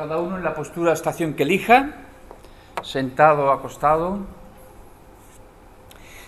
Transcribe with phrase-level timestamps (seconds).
[0.00, 1.90] cada uno en la postura o estación que elija,
[2.82, 4.20] sentado o acostado.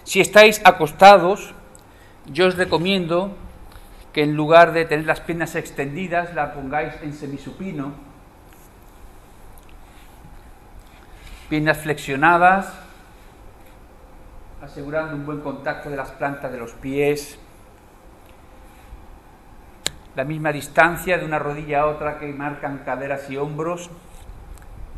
[0.04, 1.54] Si estáis acostados,
[2.26, 3.32] yo os recomiendo
[4.12, 7.94] que en lugar de tener las piernas extendidas, la pongáis en semisupino,
[11.48, 12.74] piernas flexionadas,
[14.60, 17.38] asegurando un buen contacto de las plantas de los pies,
[20.14, 23.90] la misma distancia de una rodilla a otra que marcan caderas y hombros.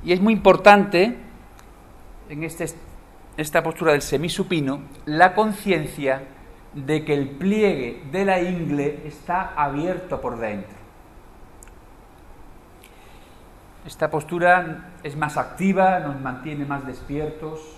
[0.05, 1.17] Y es muy importante
[2.29, 2.67] en este,
[3.37, 6.23] esta postura del semisupino la conciencia
[6.75, 10.75] de que el pliegue de la ingle está abierto por dentro.
[13.87, 17.74] Esta postura es más activa, nos mantiene más despiertos,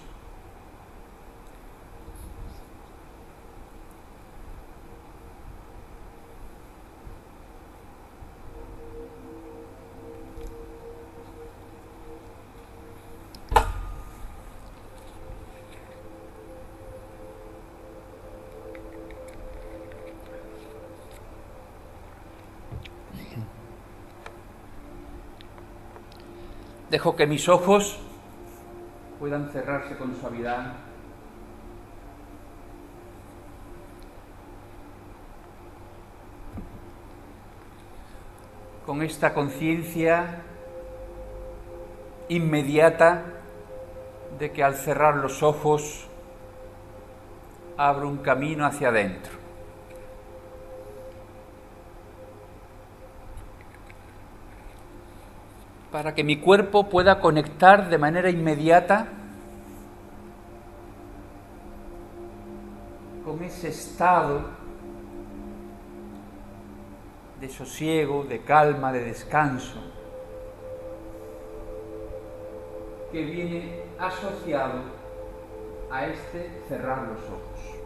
[26.90, 27.98] Dejo que mis ojos
[29.18, 30.74] puedan cerrarse con suavidad.
[38.86, 40.42] Con esta conciencia
[42.28, 43.24] inmediata
[44.38, 46.06] de que al cerrar los ojos
[47.76, 49.45] abro un camino hacia adentro.
[55.96, 59.06] Para que mi cuerpo pueda conectar de manera inmediata
[63.24, 64.42] con ese estado
[67.40, 69.78] de sosiego, de calma, de descanso,
[73.10, 74.80] que viene asociado
[75.90, 77.76] a este cerrar los ojos.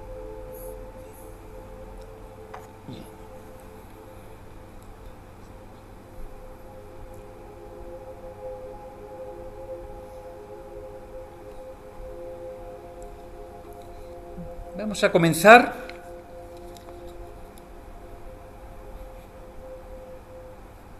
[14.81, 15.75] Vamos a comenzar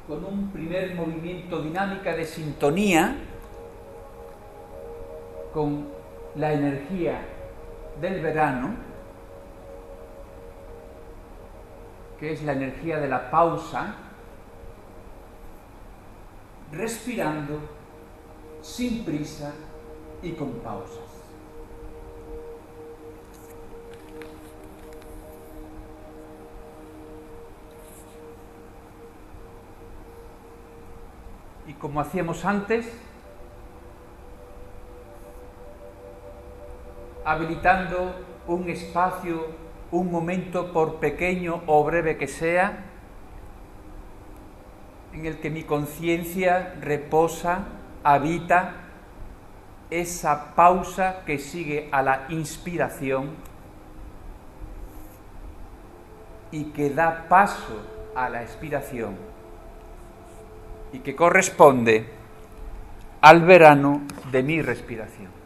[0.07, 3.17] con un primer movimiento dinámica de sintonía
[5.55, 5.89] con
[6.37, 7.23] la energía
[8.03, 8.75] del verano,
[12.19, 13.95] que es la energía de la pausa,
[16.71, 17.61] respirando
[18.61, 19.55] sin prisa
[20.23, 21.10] y con pausas.
[31.81, 32.87] Como hacíamos antes,
[37.25, 38.15] habilitando
[38.47, 39.47] un espacio,
[39.91, 42.85] un momento, por pequeño o breve que sea,
[45.13, 47.65] en el que mi conciencia reposa,
[48.05, 48.75] habita
[49.91, 53.31] esa pausa que sigue a la inspiración
[56.53, 57.77] y que da paso
[58.15, 59.31] a la expiración
[60.93, 62.07] y que corresponde
[63.21, 65.40] al verano de mi respiración.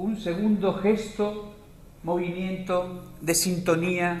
[0.00, 1.52] Un segundo gesto,
[2.04, 4.18] movimiento de sintonía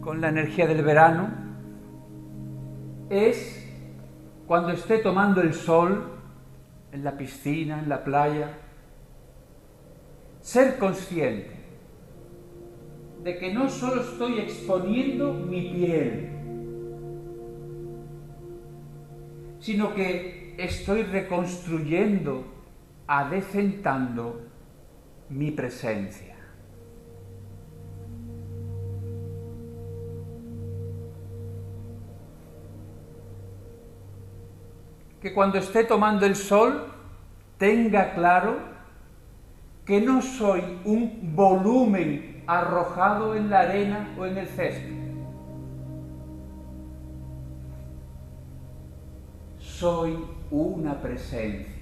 [0.00, 1.28] con la energía del verano.
[3.08, 3.64] Es
[4.48, 6.18] cuando esté tomando el sol
[6.90, 8.50] en la piscina, en la playa,
[10.40, 11.54] ser consciente
[13.22, 16.30] de que no solo estoy exponiendo mi piel,
[19.60, 22.42] sino que estoy reconstruyendo,
[23.06, 24.52] adecentando
[25.28, 26.34] mi presencia.
[35.20, 36.92] Que cuando esté tomando el sol
[37.58, 38.58] tenga claro
[39.84, 45.04] que no soy un volumen arrojado en la arena o en el césped.
[49.58, 50.18] Soy
[50.50, 51.73] una presencia.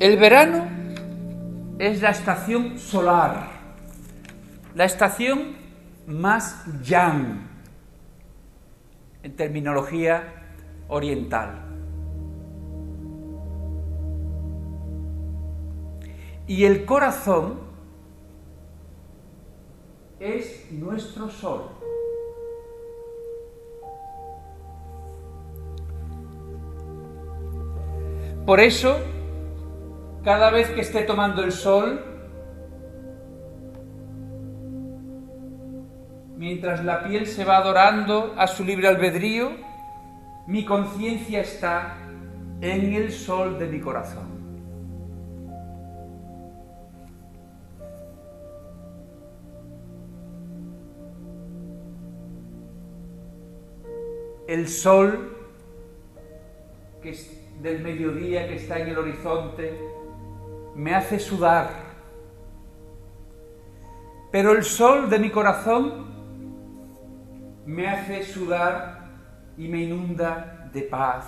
[0.00, 0.66] El verano
[1.78, 3.50] es la estación solar,
[4.74, 5.56] la estación
[6.06, 7.46] más yang
[9.22, 10.24] en terminología
[10.88, 11.66] oriental.
[16.46, 17.60] Y el corazón
[20.18, 21.64] es nuestro sol.
[28.46, 28.98] Por eso,
[30.24, 32.04] cada vez que esté tomando el sol,
[36.36, 39.50] mientras la piel se va adorando a su libre albedrío,
[40.46, 41.96] mi conciencia está
[42.60, 44.28] en el sol de mi corazón.
[54.46, 55.36] El sol
[57.00, 59.99] que es del mediodía que está en el horizonte
[60.80, 61.68] me hace sudar.
[64.32, 66.06] Pero el sol de mi corazón
[67.66, 69.10] me hace sudar
[69.58, 71.26] y me inunda de paz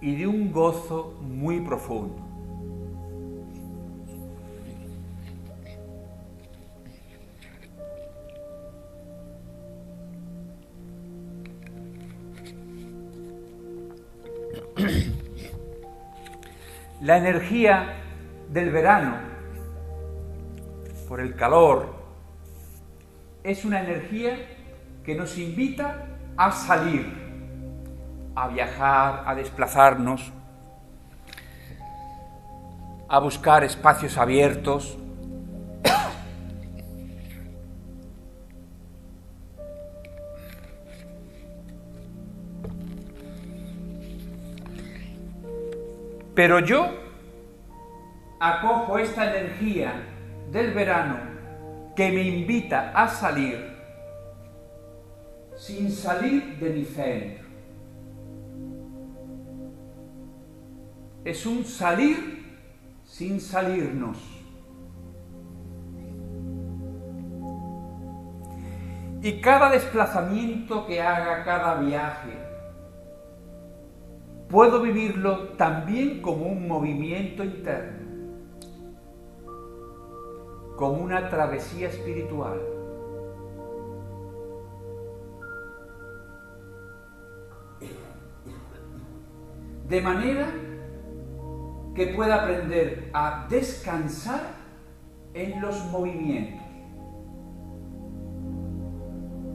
[0.00, 2.22] y de un gozo muy profundo.
[17.00, 18.03] La energía
[18.48, 19.16] del verano,
[21.08, 21.94] por el calor,
[23.42, 24.38] es una energía
[25.04, 26.06] que nos invita
[26.36, 27.06] a salir,
[28.34, 30.32] a viajar, a desplazarnos,
[33.08, 34.98] a buscar espacios abiertos.
[46.34, 47.03] Pero yo
[48.44, 49.92] acojo esta energía
[50.52, 51.16] del verano
[51.96, 53.72] que me invita a salir
[55.56, 57.44] sin salir de mi centro.
[61.24, 62.44] Es un salir
[63.04, 64.18] sin salirnos.
[69.22, 72.36] Y cada desplazamiento que haga, cada viaje,
[74.50, 78.03] puedo vivirlo también como un movimiento interno
[80.76, 82.60] como una travesía espiritual.
[89.88, 90.46] De manera
[91.94, 94.40] que pueda aprender a descansar
[95.34, 96.60] en los movimientos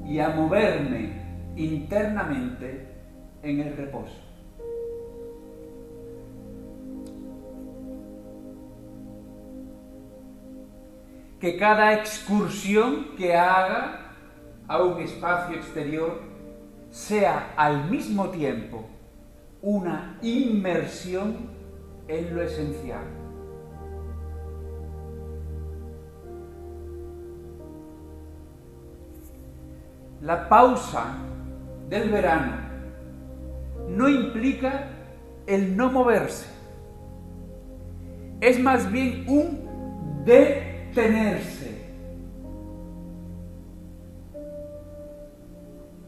[0.06, 2.88] y a moverme internamente
[3.44, 4.29] en el reposo.
[11.40, 14.14] Que cada excursión que haga
[14.68, 16.22] a un espacio exterior
[16.92, 18.86] sea al mismo tiempo
[19.62, 21.50] una inmersión
[22.08, 23.04] en lo esencial.
[30.22, 31.16] La pausa
[31.88, 32.58] del verano
[33.88, 34.90] no implica
[35.48, 36.48] el no moverse,
[38.42, 40.69] es más bien un de
[41.00, 41.70] tenerse.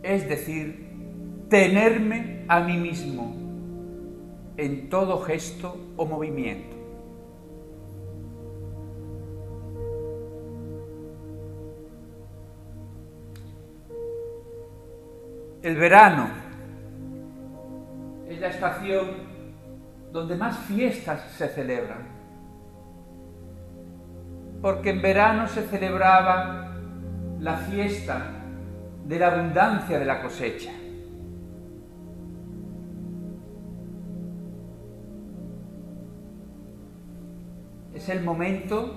[0.03, 3.33] Es decir, tenerme a mí mismo
[4.57, 6.75] en todo gesto o movimiento.
[15.62, 16.27] El verano
[18.27, 19.07] es la estación
[20.12, 22.20] donde más fiestas se celebran
[24.62, 26.72] porque en verano se celebraba
[27.39, 28.22] la fiesta
[29.06, 30.72] de la abundancia de la cosecha.
[37.94, 38.96] Es el momento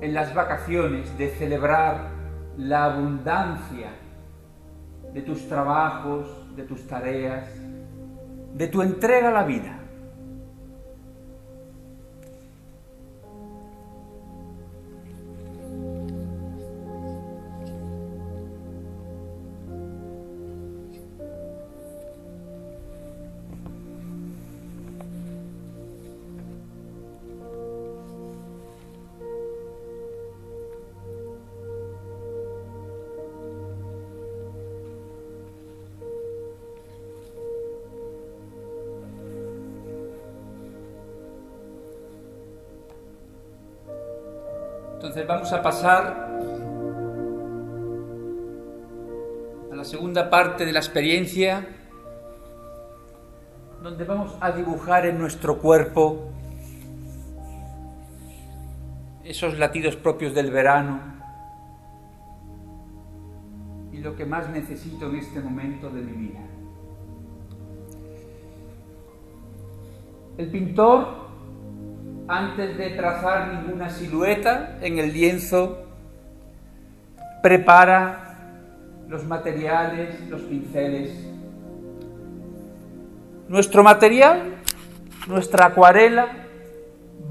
[0.00, 2.10] en las vacaciones de celebrar
[2.56, 3.88] la abundancia
[5.12, 6.26] de tus trabajos,
[6.56, 7.48] de tus tareas,
[8.54, 9.83] de tu entrega a la vida.
[45.14, 46.28] Entonces vamos a pasar
[49.70, 51.68] a la segunda parte de la experiencia,
[53.80, 56.32] donde vamos a dibujar en nuestro cuerpo
[59.22, 61.00] esos latidos propios del verano
[63.92, 66.40] y lo que más necesito en este momento de mi vida.
[70.38, 71.13] El pintor
[72.28, 75.86] antes de trazar ninguna silueta en el lienzo,
[77.42, 78.24] prepara
[79.08, 81.12] los materiales, los pinceles.
[83.48, 84.56] Nuestro material,
[85.28, 86.28] nuestra acuarela,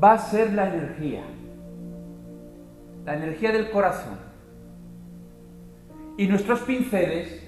[0.02, 1.24] va a ser la energía,
[3.06, 4.20] la energía del corazón.
[6.18, 7.42] Y nuestros pinceles,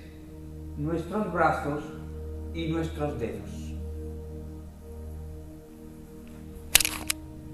[0.77, 1.83] nuestros brazos
[2.55, 3.54] y nuestros dedos.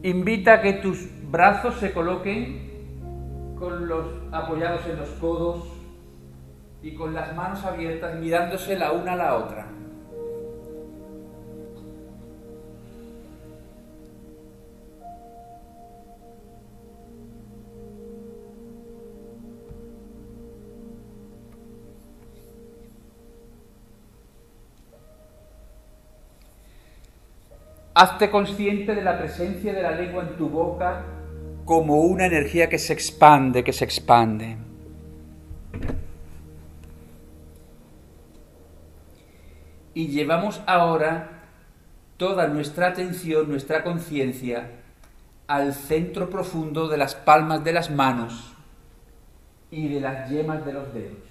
[0.03, 5.67] Invita a que tus brazos se coloquen con los apoyados en los codos
[6.81, 9.70] y con las manos abiertas mirándose la una a la otra.
[27.93, 31.03] Hazte consciente de la presencia de la lengua en tu boca
[31.65, 34.57] como una energía que se expande, que se expande.
[39.93, 41.41] Y llevamos ahora
[42.15, 44.69] toda nuestra atención, nuestra conciencia,
[45.47, 48.53] al centro profundo de las palmas de las manos
[49.69, 51.30] y de las yemas de los dedos.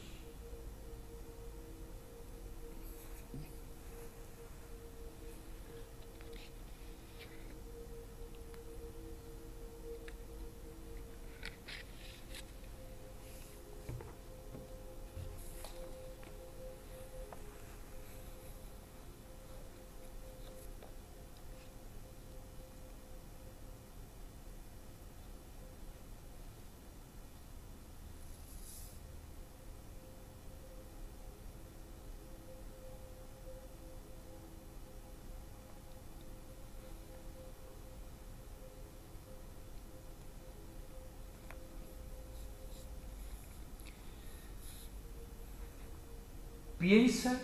[46.90, 47.40] Piensa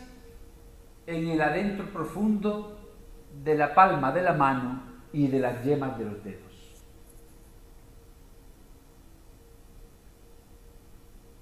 [1.06, 2.80] en el adentro profundo
[3.44, 6.82] de la palma de la mano y de las yemas de los dedos.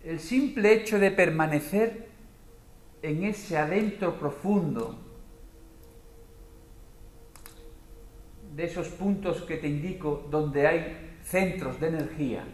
[0.02, 2.10] El simple hecho de permanecer
[3.00, 4.98] en ese adentro profundo
[8.54, 12.44] de esos puntos que te indico donde hay centros de energía,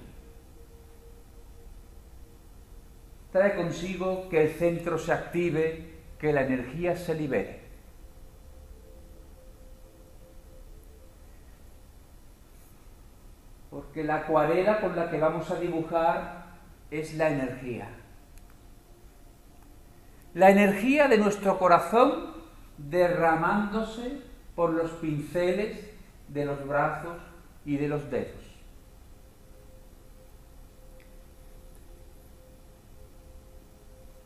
[3.33, 7.61] trae consigo que el centro se active, que la energía se libere.
[13.71, 16.47] Porque la acuarela con la que vamos a dibujar
[16.91, 17.89] es la energía.
[20.35, 22.35] La energía de nuestro corazón
[22.79, 24.23] derramándose
[24.55, 25.91] por los pinceles
[26.29, 27.17] de los brazos
[27.65, 28.39] y de los dedos.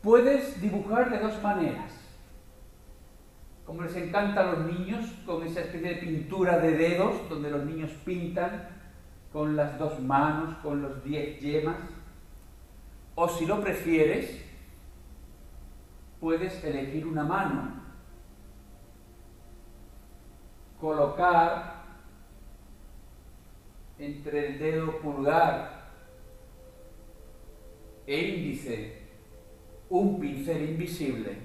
[0.05, 1.91] Puedes dibujar de dos maneras.
[3.65, 7.65] Como les encanta a los niños, con esa especie de pintura de dedos, donde los
[7.65, 8.69] niños pintan
[9.33, 11.77] con las dos manos, con los diez yemas.
[13.15, 14.45] O si lo prefieres,
[16.19, 17.81] puedes elegir una mano,
[20.79, 21.83] colocar
[23.97, 25.89] entre el dedo pulgar
[28.05, 29.04] e índice
[29.89, 31.37] un pincel invisible.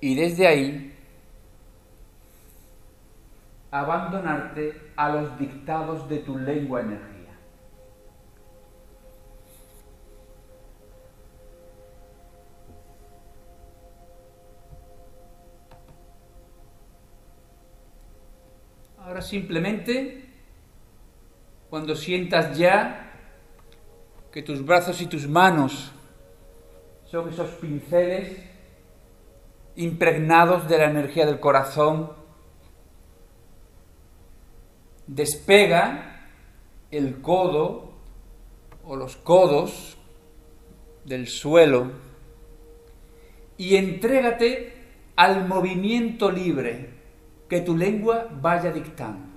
[0.00, 0.94] Y desde ahí
[3.70, 7.10] abandonarte a los dictados de tu lengua energía.
[18.98, 20.24] Ahora simplemente,
[21.68, 23.09] cuando sientas ya
[24.32, 25.92] que tus brazos y tus manos
[27.04, 28.38] son esos pinceles
[29.76, 32.12] impregnados de la energía del corazón,
[35.06, 36.28] despega
[36.90, 37.92] el codo
[38.84, 39.96] o los codos
[41.04, 41.90] del suelo
[43.56, 44.74] y entrégate
[45.16, 46.90] al movimiento libre
[47.48, 49.29] que tu lengua vaya dictando.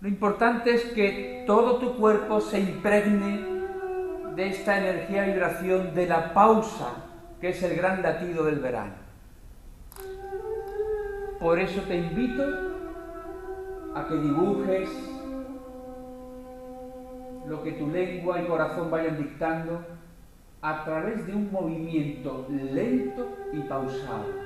[0.00, 3.44] Lo importante es que todo tu cuerpo se impregne
[4.34, 7.04] de esta energía vibración de la pausa,
[7.40, 8.94] que es el gran latido del verano.
[11.40, 12.44] Por eso te invito
[13.94, 14.90] a que dibujes
[17.48, 19.84] lo que tu lengua y corazón vayan dictando
[20.62, 24.45] a través de un movimiento lento y pausado.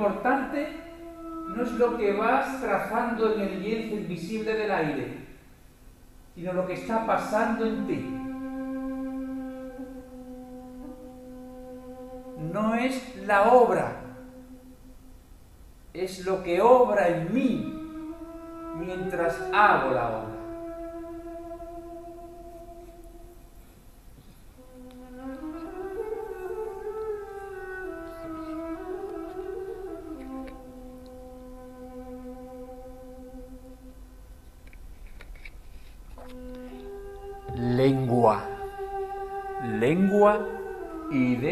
[0.00, 0.66] Importante
[1.48, 5.26] no es lo que vas trazando en el lienzo invisible del aire,
[6.34, 8.16] sino lo que está pasando en ti.
[12.50, 13.96] No es la obra,
[15.92, 17.80] es lo que obra en mí
[18.78, 20.29] mientras hago la obra.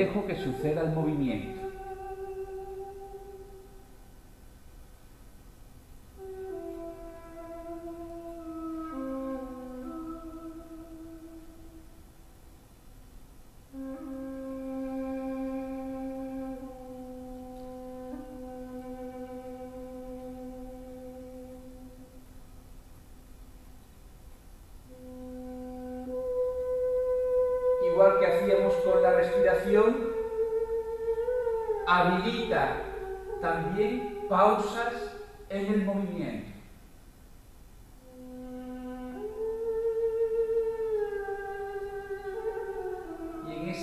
[0.08, 1.57] Dejo que suceda el movimiento.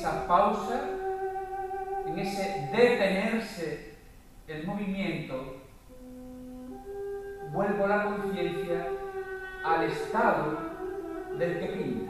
[0.06, 0.82] Esa pausa,
[2.06, 3.96] en ese detenerse
[4.48, 5.56] el movimiento,
[7.52, 8.88] vuelvo la conciencia
[9.64, 10.60] al estado
[11.40, 12.05] del que pinta.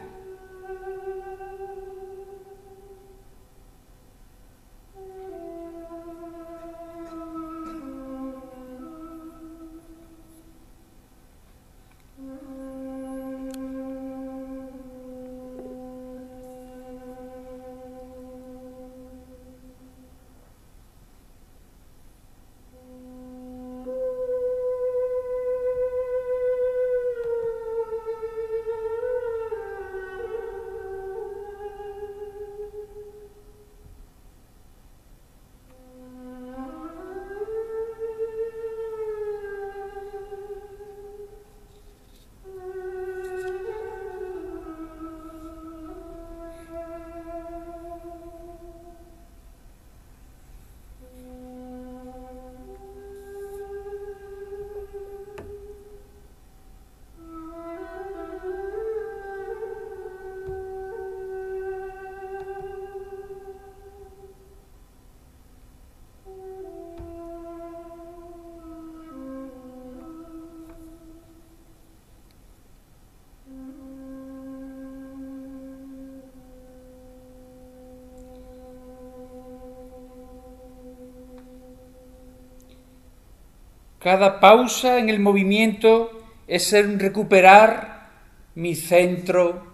[84.06, 86.12] Cada pausa en el movimiento
[86.46, 88.12] es el recuperar
[88.54, 89.66] mi centro,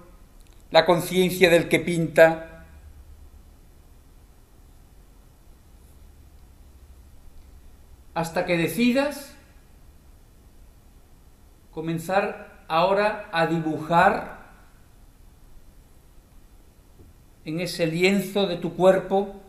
[0.70, 2.64] la conciencia del que pinta.
[8.14, 9.36] Hasta que decidas
[11.72, 14.40] comenzar ahora a dibujar
[17.44, 19.42] en ese lienzo de tu cuerpo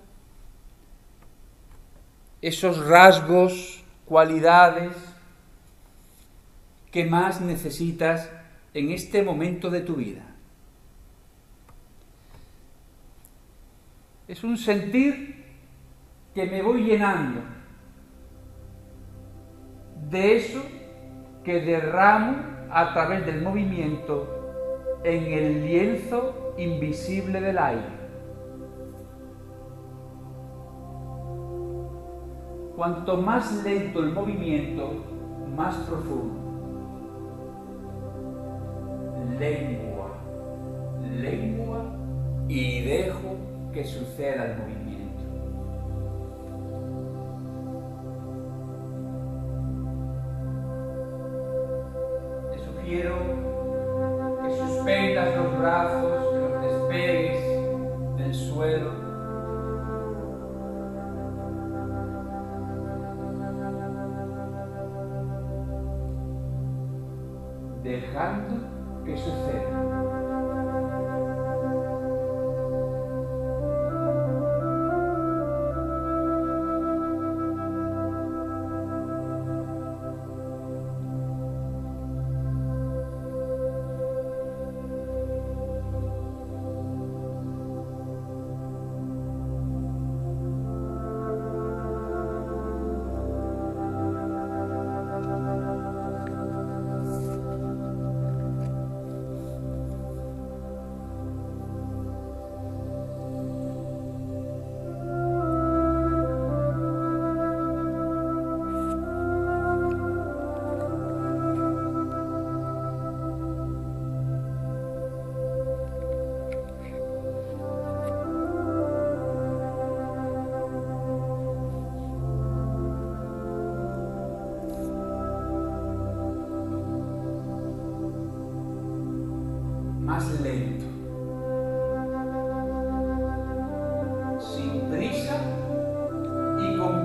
[2.41, 3.72] esos rasgos,
[4.05, 4.93] cualidades
[6.91, 8.31] que más necesitas
[8.75, 10.23] en este momento de tu vida.
[14.29, 15.45] Es un sentir
[16.35, 17.41] que me voy llenando
[20.11, 20.63] de eso
[21.45, 22.37] que derramo
[22.71, 28.02] a través del movimiento en el lienzo invisible del aire.
[32.83, 35.05] Cuanto más lento el movimiento,
[35.55, 36.35] más profundo.
[39.39, 40.11] Lengua,
[41.01, 41.85] lengua
[42.49, 43.37] y dejo
[43.73, 45.23] que suceda el movimiento.
[52.51, 53.17] Te sugiero
[54.43, 56.22] que suspendas los brazos,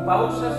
[0.08, 0.57] y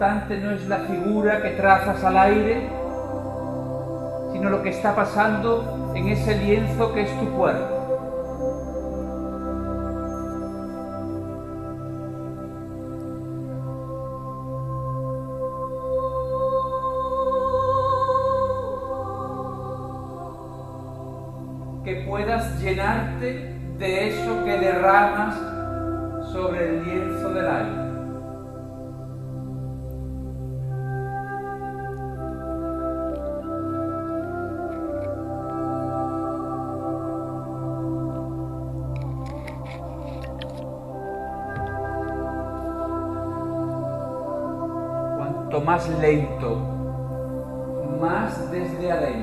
[0.00, 2.70] no es la figura que trazas al aire,
[4.32, 7.76] sino lo que está pasando en ese lienzo que es tu cuerpo.
[21.84, 23.49] Que puedas llenarte
[45.70, 46.56] más lento,
[48.00, 49.19] más desde adentro.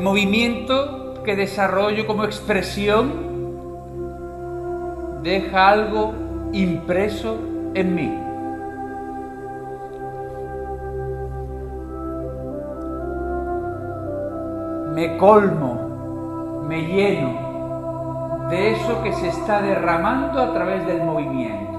[0.00, 3.12] El movimiento que desarrollo como expresión
[5.22, 6.14] deja algo
[6.52, 7.36] impreso
[7.74, 8.08] en mí.
[14.94, 21.69] Me colmo, me lleno de eso que se está derramando a través del movimiento.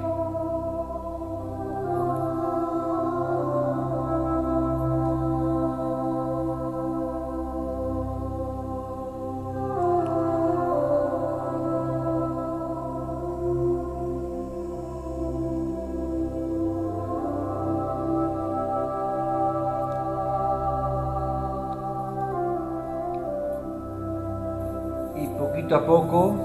[25.76, 26.36] A poco,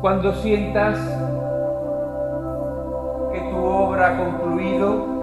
[0.00, 0.98] cuando sientas
[3.32, 5.18] que tu obra ha concluido,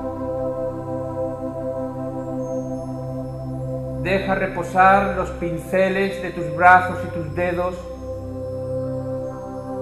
[4.03, 7.75] deja reposar los pinceles de tus brazos y tus dedos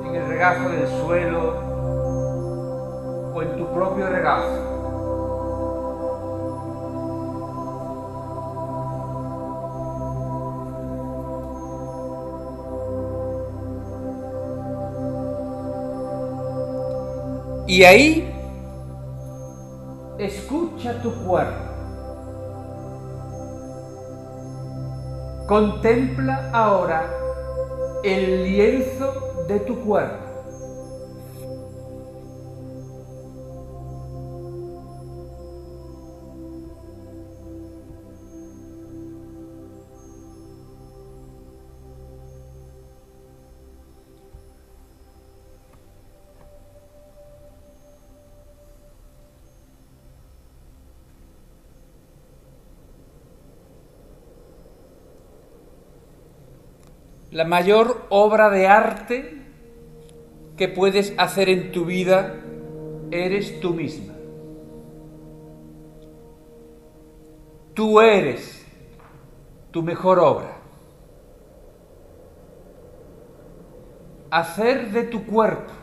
[0.06, 1.54] en el regazo del suelo
[3.34, 4.62] o en tu propio regazo.
[17.73, 18.31] Y ahí
[20.19, 21.63] escucha tu cuerpo.
[25.47, 27.09] Contempla ahora
[28.03, 30.22] el lienzo de tu cuerpo.
[57.34, 59.41] La mayor obra de arte
[60.56, 62.36] que puedes hacer en tu vida
[63.10, 64.13] eres tú misma.
[67.74, 68.63] Tú eres
[69.72, 70.58] tu mejor obra.
[74.30, 75.74] Hacer de tu cuerpo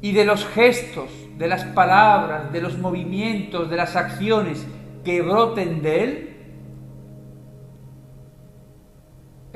[0.00, 4.66] y de los gestos, de las palabras, de los movimientos, de las acciones
[5.04, 6.35] que broten de él,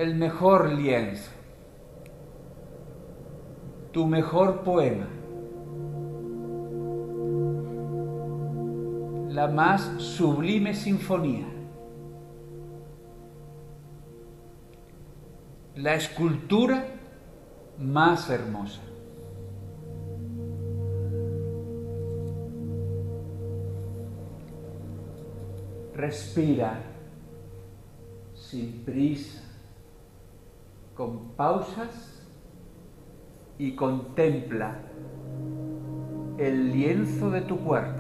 [0.00, 1.30] el mejor lienzo,
[3.92, 5.06] tu mejor poema,
[9.28, 11.46] la más sublime sinfonía,
[15.76, 16.82] la escultura
[17.78, 18.80] más hermosa.
[25.94, 26.80] Respira
[28.34, 29.39] sin prisa
[31.00, 32.28] con pausas
[33.56, 34.82] y contempla
[36.36, 37.99] el lienzo de tu cuerpo.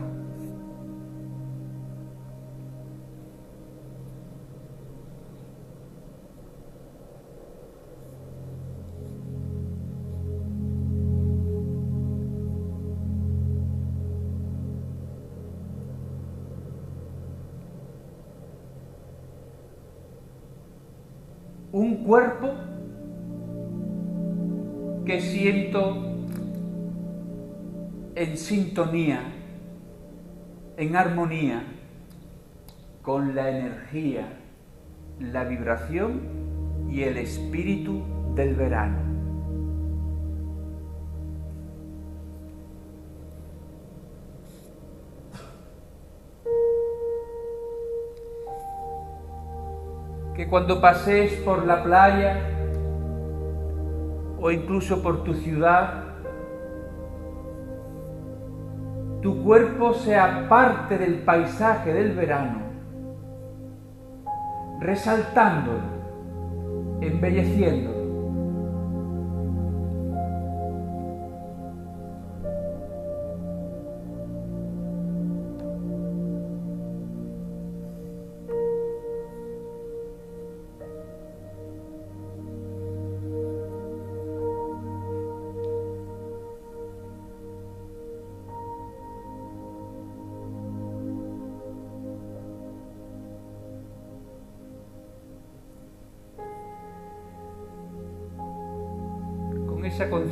[28.40, 29.20] Sintonía,
[30.76, 31.62] en armonía
[33.02, 34.26] con la energía,
[35.20, 36.22] la vibración
[36.88, 38.02] y el espíritu
[38.34, 38.98] del verano.
[50.34, 52.40] Que cuando pases por la playa
[54.40, 56.09] o incluso por tu ciudad,
[59.22, 62.62] tu cuerpo sea parte del paisaje del verano,
[64.80, 65.78] resaltándolo,
[67.00, 67.99] embelleciéndolo.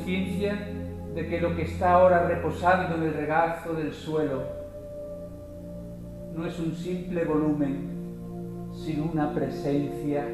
[0.09, 4.42] De que lo que está ahora reposando en el regazo del suelo
[6.35, 10.25] no es un simple volumen, sino una presencia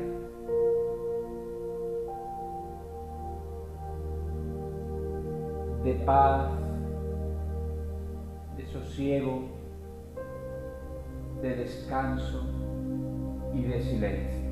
[5.82, 6.52] de paz,
[8.56, 9.48] de sosiego,
[11.42, 12.44] de descanso
[13.52, 14.43] y de silencio.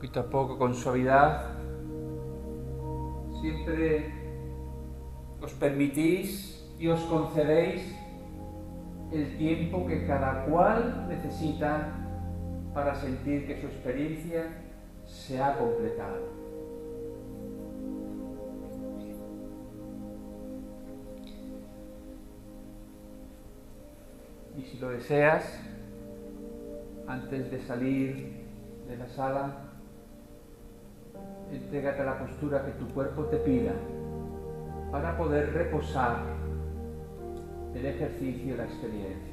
[0.00, 1.58] Poquito a poco, con suavidad,
[3.38, 4.10] siempre
[5.42, 7.94] os permitís y os concedéis
[9.12, 11.92] el tiempo que cada cual necesita
[12.72, 14.46] para sentir que su experiencia
[15.04, 16.28] se ha completado.
[24.56, 25.60] Y si lo deseas,
[27.06, 28.46] antes de salir
[28.88, 29.69] de la sala,
[31.52, 33.72] entrégate a la postura que tu cuerpo te pida
[34.90, 36.18] para poder reposar
[37.74, 39.29] el ejercicio y la experiencia.